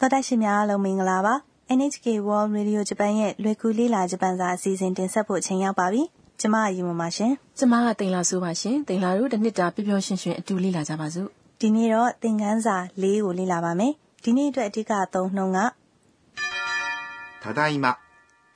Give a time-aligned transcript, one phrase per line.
[0.00, 1.34] တော်တက်ရှင်များအားလုံးမင်္ဂလာပါ
[1.78, 6.02] NHK World Radio Japan ရဲ့လွယ်ကူလေးလာဂျပန်စာအစီအစဉ်တင်ဆက်ဖို့ချိန်ရောက်ပါပြီ
[6.40, 11.28] ကျမအယူမပါရှင် ကျမကတင်လာဆိုပါရှင်တင်လာတို့တစ်နှစ်တာပျော်ပျော်ရွှင်ရွှင်အတူလေးလာကြပါစို့
[11.60, 13.92] ဒီနေ့တော့သင်ခန်းစာ၄ကိုလေ့လာပါမယ်
[14.24, 15.58] ဒီနေ့အတွက်အဓိကအသုံးနှုန်းက
[17.42, 17.86] ただいま、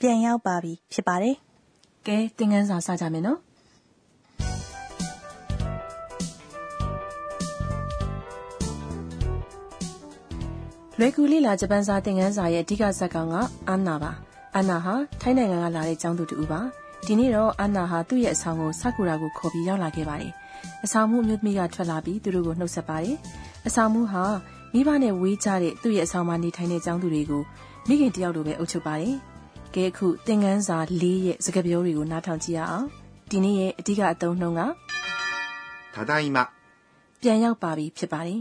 [0.00, 1.34] ပြန်ရောက်ပါပြီဖြစ်ပါတယ်
[2.07, 3.38] ကဲတင်ခန်းစာစကြမယ်နော်
[10.98, 13.34] လွယ်ကူလေးလာဂျပန်စာသင်ခန်းစာရဲ့အဓိကဇာတ်ကောင်က
[13.69, 14.12] အန်နာပါ
[14.55, 16.60] အန်နာဟာထိုင်းနိုင်ငံကလာတဲ့ကျောင်းသူတူပါ
[17.06, 20.33] ဒီနေ့တော့အန်နာဟာသူ့ရဲ့အဆောင်ကိုဆာကူရာကိုခေါ်ပြီးရောက်လာခဲ့ပါတယ်
[20.84, 23.16] အဆောင်မှုအမျိုးသမီးကထွက်လာပြီးသူတို့ကိုနှုတ်ဆက်ပါတယ်
[23.66, 24.24] အဆောင်မှုဟာ
[24.73, 27.42] မိဘနဲ့ဝေးကြတဲ့သူ့ရဲ့အဆောင်မှာနေထိုင်တဲ့ကျောင်းသူတွေကို
[27.88, 29.15] မိခင်တယောက်လိုပဲအုပ်ချုပ်ပါတယ်
[29.74, 32.87] ကဲအခုသင်ခန်းစာ၄ရဲ့စကားပြောတွေကိုနားထောင်ကြည့်ရအောင်
[33.30, 34.62] ဒီနေ့ရဲ့အဓိကအသုံးနှုန်းက
[35.95, 36.38] ただいま、
[37.23, 38.40] ပြန်ရောက်ပါပြီဖြစ်ပါတယ်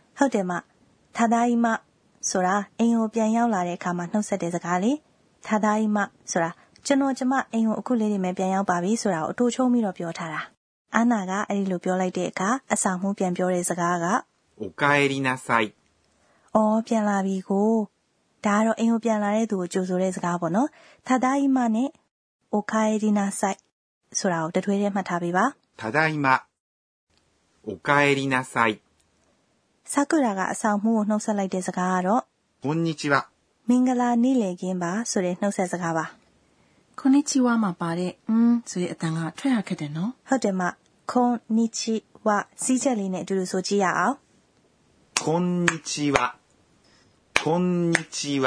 [0.20, 0.52] ဟုတ်တယ်မ
[1.16, 1.66] သာဒါယီမ
[2.28, 4.96] ဆိုတာအိမ်ကိုပြန်ရောက်လာတဲ့အခါမှာနှုတ်ဆက်တဲ့စကားလေး
[5.46, 5.98] သာဒါယီမ
[6.30, 6.50] ဆိုတာ
[6.86, 10.40] ကျွန်တော်ကျမအိမ်ကိုအခုလေးနေမယ်ပြန်ရောက်ပါပြီဆိုတာကိုအတူချုံးပြီးတော့ပြောထားတာ
[10.94, 14.06] အာနာကအဲ့ဒီလိုပြောလိုက်တဲ့အခါအဆောင်မှုပြန်ပြောတဲ့စကားက
[14.62, 15.64] おかえりなさい。
[16.56, 17.70] အော်ပြန်လာပြီကို
[18.46, 20.68] ဒါကတော့အိမ်ကိုပြန်လာတဲ့သူကိုကြိုဆိုတဲ့စကားပေါ့နော်
[21.06, 21.88] သာဒါယီမနဲ့
[22.52, 23.58] အိုခိုင်ဒီနာဆိုင်
[24.18, 25.44] ဆိုတာကိုတထွေးထဲမှတ်ထားပေးပါ
[25.80, 26.26] ただいま、
[27.66, 28.80] おかえりなさい。
[29.92, 32.22] ဆာကူရာကအဆောင်မှုကိုနှုတ်ဆက်လိုက်တဲ့စကားကတော့
[32.64, 33.14] こんにちは。
[33.68, 36.04] မင်္ဂလာနေ့လည်ခင်းပါဆိုတဲ့နှုတ်ဆက်စကားပါ
[36.98, 40.62] ခွန်နီချီဝါမှာပါတဲ့အင်းဆိုတဲ့အတန်ကထွက်ရခက်တယ်နော် ဟုတ်တယ်မ
[41.10, 41.94] ခွန်နီချီ
[42.26, 42.28] ဝ
[42.62, 44.14] စီးချက်လေးနဲ့အတူတူဆိုကြည့်ရအောင်
[45.24, 46.16] こんにちは。
[47.42, 48.46] こんにちは。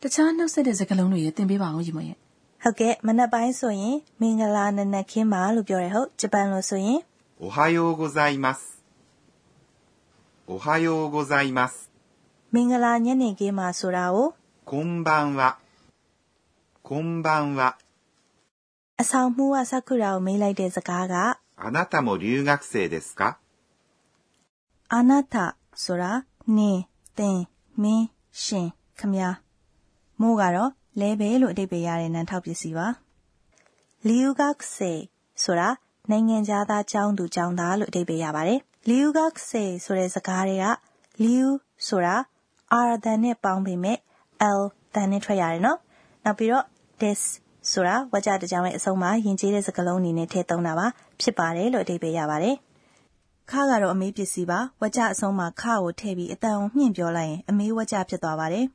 [0.00, 2.16] တခြားနှုတ်ဆက်တဲ့စကားလုံးတွေရသင်ပေးပါအောင်ရီမရဲ့
[2.62, 6.98] ဟုတ်ကဲ့မနက်ပိုင်းဆိုရင်မင်္ဂလာနံနက်ခင်းပါလို့ပြောရဲဟုတ်ဂျပန်လိုဆိုရင်
[7.42, 8.73] おはようございます。
[10.46, 11.90] おはようございます。
[12.52, 14.34] မင်္ဂလာညနေခင်းပါဆိုတာကို
[14.64, 15.58] こんばんは。
[16.82, 17.76] こんばんは。
[18.98, 21.14] အဆောင်မှုကဆာကူရာကိုမေးလိုက်တဲ့စကားက
[21.62, 23.38] あなたも留学生ですか
[24.88, 26.24] အာနာတာဆိုတာ
[26.56, 26.80] နင်း
[27.18, 27.38] တင်
[27.82, 28.68] မင်းရှင်
[28.98, 29.40] ခမညာ
[30.20, 30.70] မိုးကတော့
[31.00, 32.86] လဲပဲလို့အဓိပ္ပာယ်ရတဲ့နံထောက်ပစ္စည်းပါ
[34.06, 34.92] လီယူဂက်ဆေ
[35.42, 35.68] ဆိုတာ
[36.10, 40.64] နိုင်ငံသားကျောင်းသူကျောင်းသားလို့အဓိပ္ပာယ်ရပါတယ် လီယူဂက်ဆေဆိုတဲ့စကားတွေက
[41.22, 41.48] လီယူ
[41.86, 42.14] ဆိုတာ
[42.88, 43.98] R တန်နဲ့ပေါင်းပေမဲ့
[44.58, 44.60] L
[44.94, 45.78] တန်နဲ့ထွက်ရတယ်နော်
[46.24, 46.64] နောက်ပြီးတော့
[47.00, 47.20] this
[47.70, 50.86] ဆိုတာဝါကြတစ်ကြောင်ရဲ့အဆုံးမှာယဉ်ကျေးတဲ့စကားလုံးအနေနဲ့ထည့်သုံးတာပါ
[51.20, 52.56] ဖြစ်ပါတယ်လို့အဓိပ္ပာယ်ရပါတယ်
[53.50, 58.66] ခါကတော့အမေးပစ္စည်းပါဝါကြအဆုံးမှာခါကိုထည့်ပြီးအတန်ကိုမြင့်ပြောလိုက်ရင်အမေးဝါကြဖြစ်သွားပါတယ်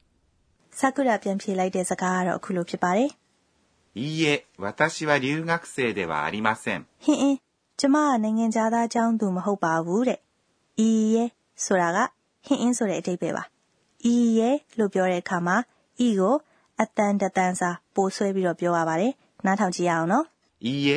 [0.79, 3.09] ဆာကူရာပြန်ဖြေလိုက်တဲ့စကားကတော့အခုလိုဖြစ်ပါတယ်
[3.97, 6.85] いいえ、私は留学生ではありません。
[6.99, 7.37] ဟင်းအင်း
[7.82, 10.20] ကျမကနိုင်ငံခြားသားအကြောင်းသူမဟုတ်ပါဘူးတဲ့။
[10.86, 11.24] ဤရဲ
[11.64, 11.98] ဆိုတာက
[12.46, 13.44] ဟင်းအင်းဆိုတဲ့အဓိပ္ပာယ်ပါ။
[14.12, 15.56] ဤရဲလို့ပြောတဲ့အခါမှာ
[16.06, 16.34] ဤကို
[16.80, 19.12] အတန်တတန်စာပိုဆွဲပြီးတော့ပြောရပါတယ်။
[19.46, 20.24] နားထောင်ကြည့်ရအောင်နော်။
[20.70, 20.96] ဤရဲ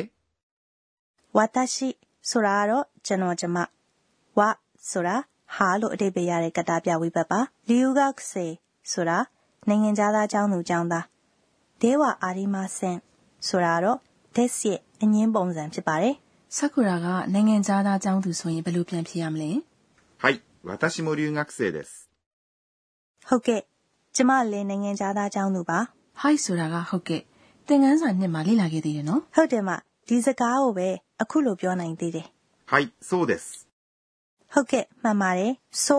[1.36, 1.88] ဝါတရှိ
[2.30, 3.56] ဆိုတာကတော့ကျွန်တော်ကျမ
[4.38, 4.48] ဝါ
[4.90, 5.16] ဆိုတာ
[5.54, 8.00] ဟာလို့အဓိပ္ပာယ်ရတဲ့ကတ္တပြဝိဘတ်ပါ။လီယူက
[8.30, 8.46] ဆေ
[8.92, 9.18] ဆိုတာ
[9.68, 11.04] နိုင်ငံခြားသားအကြောင်းသူအကြောင်းသား
[11.80, 12.98] ဒေဝအာရီမာဆန်
[13.48, 13.98] ဆိုတာတော့
[14.34, 16.14] ဒက်စ်ရဲ့အငင်းပုံစံဖြစ်ပါတယ်
[16.55, 19.51] ဆာကူရာကနိုင်ငံသားသားကျောင်းသူဆိုရင်ဘယ်လိုပြန်ဖြေရမလဲ
[20.21, 22.09] はい、私も留学生です。
[23.29, 23.61] ဟုတ်ကဲ့
[24.15, 25.79] ကျမလည်းနိုင်ငံသားကျောင်းသူပါ
[26.19, 27.21] ဟိုက်ဆိုတာကဟုတ်ကဲ့
[27.67, 29.69] သင်ခန်းစာနှစ်မှာလေ့လာခဲ့သေးတယ်နော် ဟုတ်တယ်မ
[30.07, 30.87] ဒီစကားကိုပဲ
[31.21, 32.27] အခုလိုပြောနိုင်သေးတယ်
[32.71, 33.45] はい、そうです。
[34.53, 35.51] ဟုတ်ကဲ့မှန်ပါတယ်
[35.85, 35.97] so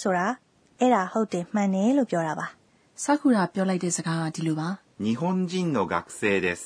[0.00, 0.26] ဆိုတာ
[0.80, 2.46] အဲ့ဒါဟုတ်တယ်မှန်တယ်လို့ပြောတာပါ
[3.02, 4.68] ဆာကူရာပြောလိုက်တဲ့စကားကဒီလိုပါ
[5.04, 6.60] 日本人の学生です。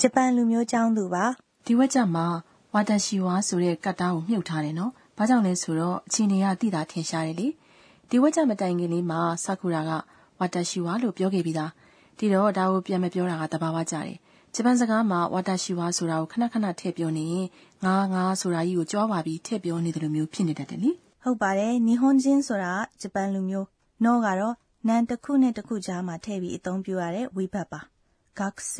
[0.00, 1.24] ဂျပန်လူမျိုးကျောင်းသူပါ
[1.67, 2.25] ဒီဝက်ကြမှာ
[2.73, 7.47] ဝါတရှိဝါဆိုတဲ့ကတ်တားကိုမြုပ်ထားတယ်နော်။ဘာကြောင့်လဲဆိုတော့အချင်းတွေကတိတာထင်ရှားတယ်လေ။
[8.09, 9.91] ဒီဝက်ကြမတိုင်ခင်လေးမှာဆာကူရာက
[10.39, 11.71] ဝါတရှိဝါလို့ပြောခဲ့ပြီးသား။
[12.17, 14.17] ဒီတော့ဒါကိုပြန်မပြောတာကတဘာဝကြတယ်။
[14.55, 17.47] ဂျပန်စကားမှာဝါတရှိဝါဆိုတာကိုခဏခဏထည့်ပြောနေရင်
[17.85, 20.91] ငါငါဆိုတာကြီးကိုကြောပါပြီးထည့်ပြောနေတယ်လို့မျိုးဖြစ်နေတတ်တယ်လေ
[21.23, 23.67] ဟုတ်ပါတယ်နီဟွန်ဂျင်းဆိုတာဂျပန်လူမျိုး
[24.03, 24.55] နောကတော့
[24.87, 27.79] နန်တစ်ခုနဲ့တစ်ခုကြားမှာထည့်ပြီးအသုံးပြုရတဲ့ဝိဘတ်ပါ
[28.39, 28.41] 学
[28.75, 28.77] 生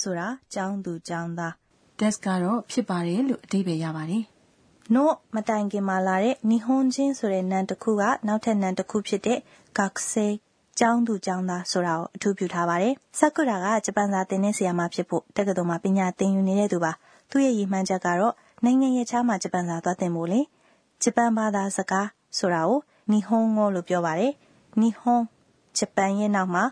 [0.00, 1.54] ဆိုတာကျောင်းသူကျောင်းသား
[2.00, 4.22] des ကတော့ဖြစ်ပါတယ်လို့အဓိပ္ပာယ်ရပါတယ်။
[4.94, 9.38] နို့မတိုင်ခင်မှာလာတဲ့နိဟွန်ချင်းဆိုတဲ့နံတစ်ခုကနောက်ထပ်နံတစ်ခုဖြစ်တဲ့
[9.78, 10.30] gakusei
[10.78, 16.92] ကျောင်းသူကျောင်းသားဆိုတာကိုအထူးပြုထားပါတယ်။ဆာကူရာကဂျပန်စာသင်တဲ့ဆရာမဖြစ်ဖို့တက္ကသိုလ်မှာပညာသင်ယူနေတဲ့သူပါ။
[17.30, 18.34] သူ့ရဲ့ရည်မှန်းချက်ကတော့
[18.64, 20.40] နိုင်ငံရဲ့ခြားမှာဂျပန်စာသွားသင်ဖို့လေ။
[21.02, 22.08] ဂျပန်ဘာသာစကား
[22.38, 22.80] ဆိုတာကို
[23.10, 24.32] နိဟွန်ကိုလို့ပြောပါတယ်။
[24.80, 25.22] နိဟွန်
[25.78, 26.64] ဂျပန်ရဲ့နောက်မှာ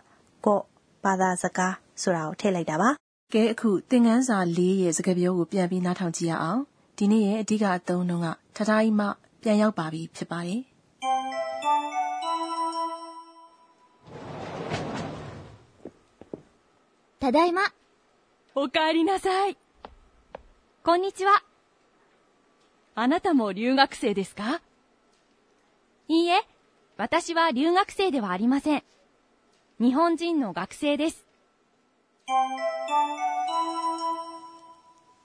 [0.44, 0.60] ကို
[1.04, 2.90] ဘာသာစကားဆိုတာကိုထည့်လိုက်တာပါ
[3.33, 6.61] ကဲအခုသင်ခန်းစာ၄ရဲ့စကားပြောကိုပြန်ပြီးနားထောင်ကြည့်ရအောင်
[6.97, 9.05] ဒီနေ့ရဲ့အဓိကအသုံးအနှုန်းကထထားကြီးမှ
[9.41, 10.61] ပြန်ရောက်ပါပြီဖြစ်ပါတယ်
[17.21, 17.61] ただいま。
[18.55, 19.55] おかえりなさい。
[20.83, 21.43] こんにちは。
[22.95, 24.59] あなたも留学生ですか
[26.07, 26.41] いいえ、
[26.97, 28.83] 私は留学生ではありません。
[29.79, 31.24] 日本人の学生です。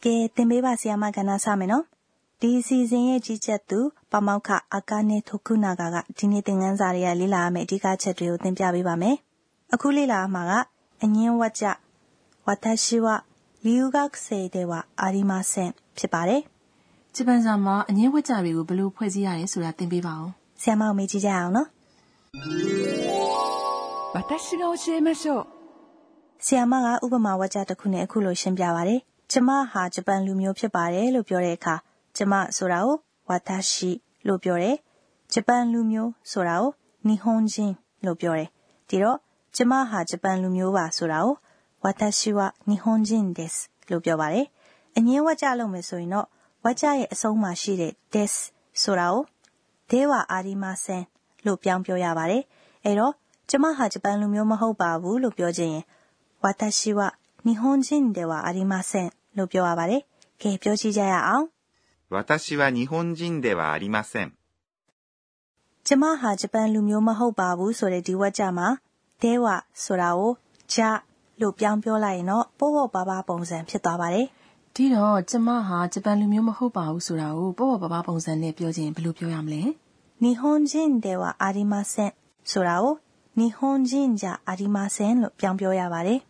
[0.05, 1.85] ကဲသင်ပေးပါဆရာမကဏ္ဍစမယ်နော်
[2.41, 3.79] ဒီအစီအစဉ်ရဲ့ကြီးကြပ်သူ
[4.13, 9.17] ပမောက္ခအာကာနေထုခုနာဂါကဒီနေ့သင်ခန်းစာတွေကလေ့လာရမယ့်အဓိကချက်တွေကိုသင်ပြပေးပါမယ်
[9.75, 10.53] အခုလေ့လာရမှာက
[11.03, 11.65] အငင်းဝကြ
[12.47, 13.07] ဝတရှိဝ
[13.65, 16.43] လီယူဂက်ဆေဒေဝအာရီမာဆန်ဖြစ်ပါတယ်
[17.15, 20.31] ဂျပန်စာမှာအငင်းဝတ်ကြတွေကိုဘယ်လိုဖွဲ့စည်းရတယ်ဆိုတာသင်ပေးပါဦး
[20.63, 21.69] ဆရာမကိုမေးကြည့်ကြရအောင်နော်
[24.17, 25.60] 私が教えましょう。
[26.46, 29.00] ဆီယာမကဥပမာဝါကျတစ်ခုနဲ့အခုလိုရှင်းပြပါတယ်။
[29.32, 31.76] ကျမဟာဂျပန်လူမျိုးဖြစ်ပါတယ်လို့ပြောတဲ့အခါ
[32.18, 32.96] ကျမဆိုတာကို
[33.30, 33.92] ဝါတာရှိ
[34.28, 34.76] လို့ပြောတယ်။
[35.34, 36.72] ဂျပန်လူမျိုးဆိုတာကို
[37.08, 37.74] နီဟွန်ဂျင်း
[38.06, 38.50] လို့ပြောတယ်။
[38.90, 39.18] ဒီတော့
[39.56, 41.36] ကျမဟာဂျပန်လူမျိုးပါဆိုတာကို
[41.84, 42.40] ဝါတာရှိဝ
[42.70, 43.56] နီဟွန်ဂျင်း des
[43.92, 44.46] လို့ပြောပါတယ်။
[44.98, 46.28] အငင်းဝါကျလုပ်မယ်ဆိုရင်တော့
[46.64, 48.34] ဝါကျရဲ့အဆုံးမှာရှိတဲ့ des
[48.82, 49.24] ဆိုတာကို
[49.90, 51.04] ဒေဝအာရီမာဆန်
[51.46, 52.44] လို့ပြောင်းပြောရပါတယ်။
[52.86, 53.14] အဲတော့
[53.50, 55.86] ကျမဟာဂျပန်လူမျိုးမဟုတ်ပါဘူးလို့ပြောခြင်းရင်
[56.41, 57.15] 私は
[57.45, 60.01] 日本人ではありませんလို့ပြောရပါတယ်။
[60.43, 61.49] ကဲပြောကြည့်ကြရအောင်
[62.11, 64.33] 私は日本人ではありません。
[64.37, 68.69] ။ကျမဟာဂျပန်လူမျိုးမဟုတ်ပါဘူးဆိုတဲ့ဒီဝတ်ကြမှာ
[69.23, 69.47] တဲဝ
[69.83, 70.33] ဆိုတာကို
[70.73, 70.83] ဂျ
[71.41, 74.27] လို့ပြောင်းပြောလိုက်ရင်တော့ပို့ဖို့ပါပါပုံစံဖြစ်သွားပါတယ်
[74.75, 79.63] ဒီတော့ကျမဟာဂျပန်လူမျိုးမဟုတ်ပါဘူးဆိုတာကိုပေါ့ပေါ့ပါပါပုံစံနဲ့ပြောခြင်းဘယ်လိုပြောရမလဲ
[79.97, 80.43] ။日本
[80.73, 80.73] 人
[81.05, 82.13] ではありません
[82.51, 82.95] ဆိုတာကို
[83.41, 86.19] 日本人じゃありませんလို့ပြောင်းပြောရပါတယ်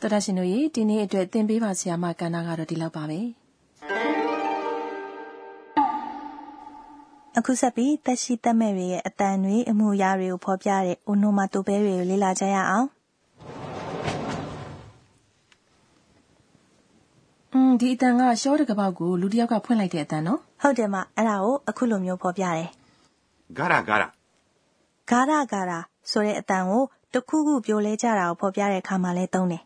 [0.00, 3.20] တော်တာရှင်တို့ရေဒီနေ့အတွက်သင်ပေးပါဆရာမကဏ္ဍကတော့ဒီလောက်ပါပဲ
[7.38, 12.86] အခုဆက်ပြီးတက်ရှိတက်မဲ့တွေရဲ့အတန်တွေအမှုရာတွေကိုဖော်ပြတဲ့ onomatopoeia တွေကိုလေ့လာကြရအောင်
[17.52, 22.68] อืมဒီအတန်ကရှော့တကပောက်ကိုလူတစ်ယောက်ကဖွင့်လိုက်တဲ့အတန်နော်ဟုတ်တယ်မအဲ့ဒါကိုအခုလိုမျိုးဖော်ပြတယ်
[23.56, 24.08] ဂါရာဂါရာ
[25.10, 25.78] ဂါရာဂါရာ
[26.10, 26.82] ဆိုတဲ့အတန်ကို
[27.14, 29.62] တခုခုပြောလဲကြတာကိုဖော်ပြတဲ့အခါမှာလဲသုံးတယ်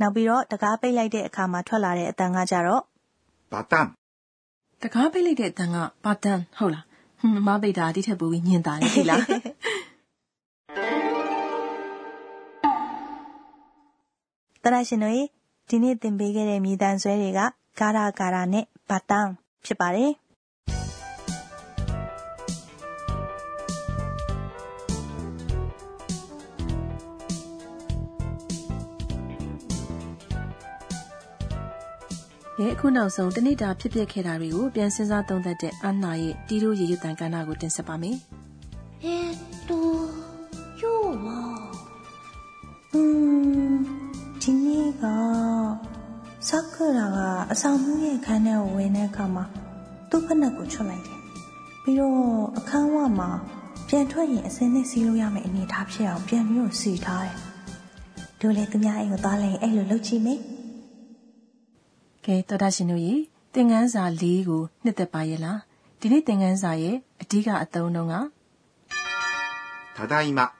[0.00, 2.82] နောက်ပြီးတော့တကားပိတ်လိုက်တဲ့အခါမှာထွက်လာတဲ့အတန်ကကြတော့
[3.52, 3.86] ဘာတန်
[4.82, 6.84] တကားပိတ်လိုက်တဲ့အတန်ကဘာတန်ဟုတ်လား
[7.20, 9.24] ဟွန်းမပိတ်တာဒီထက်ပိုပြီးညင်တာလေဒီလား
[14.64, 15.20] တရရှင်တို့
[15.68, 17.40] ဒီနေ့သင်ပေးခဲ့တဲ့မြည်တမ်းဆွဲတွေက
[17.78, 19.28] ဂါရာဂါရာနဲ့ဘာတန်
[19.64, 20.10] ဖြစ်ပါတယ်
[32.60, 38.16] ရဲ့အခုနောက်ဆုံးတနေ့တာဖြစ်ပျက်ခဲ့တာတွေကိုပြန်စင်းစားသုံးသပ်တဲ့အန်နာရဲ့တီရိုရေရွတ်တန်ကဏ္ဍကိုတင်ဆက်ပါမယ်။
[39.02, 39.32] ဟဲ့
[39.68, 39.80] တူ
[40.80, 41.40] ယောဝါ
[42.94, 42.96] 음
[44.42, 45.04] ဒီနေ့က
[46.48, 47.18] ဆက်ကရာက
[47.52, 49.44] အဆောင်မှုရဲ့ခန်းထဲကိုဝင်တဲ့အခါမှာ
[50.10, 51.18] သူ့ဖက်နှက်ကိုချွတ်လိုက်တယ်။
[51.82, 52.20] ပြီးတော့
[52.58, 53.30] အခန်းဝမှာ
[53.88, 57.36] ပြန်ထွက်ရင်အစင်းနဲ့စီးလို့ရမယ့်အနေအထားဖြစ်အောင်ပြန်ပြီးတော့စီထားတယ်။
[58.40, 60.40] တို့လေသူများအိမ်ကိုသွားလိုက်ရင်အဲ့လိုလုပ်ကြည့်မယ်။
[62.25, 63.13] ကဲတော်တာရှင်တို့ရေ
[63.53, 65.59] သင်ခန်းစာ၄ကိုနှစ်သက်ပါရဲ့လား
[65.99, 68.15] ဒီနေ့သင်ခန်းစာရဲ့အဓိကအသုံးအနှုန်းက
[69.95, 70.51] ただいま、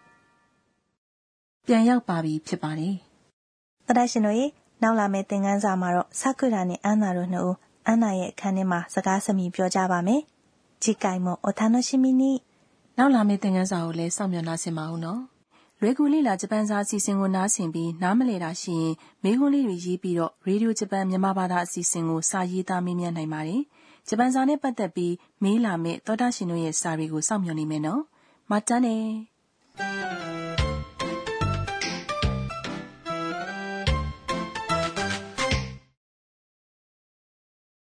[1.65, 2.95] ပြန်ရောက်ပါပြီဖြစ်ပါတယ်
[3.43, 4.45] ။တရရှင်တို့ရေ
[4.81, 10.21] နောက်လာမယ့်သင်ခန်းစာမှာတော့ဆာကူရာနဲ့အန်နာတို့နှစ်ဦးအန်နာရဲ့အခန်းထဲမှာစကားစမြည်ပြောကြပါမယ်။
[10.83, 12.23] 次回もお楽しみに。
[12.97, 15.21] နောက်လာမယ့်သင်ခန်းစာကိုလည်းစောင့်မျှော်နှားဆင်ပါဦးနော်
[15.82, 23.62] လွယ်ကူလေးလာဂျပန်စာအစီအစဉ်ကိုနားဆင်ပြီးနားမလည်တာရှိရင်မေးခွန်းလေးတွေရေးပြီးတော့ရေဒီယိုဂျပန်မြန်မာဘာသာအစီအစဉ်ကိုစာရေးသားမေးမြန်းနိုင်ပါတယ်
[24.08, 28.02] ဂျပန်စာနဲ့ပတ်သက်ပြီးမေးလာမယ့်သောတာရှင်တို့ရဲ့စာတွေကိုစောင့်မျှော်နေမယ်နော်
[28.50, 30.29] မတန်းနဲ့